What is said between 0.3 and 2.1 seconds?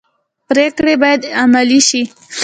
پریکړې باید عملي شي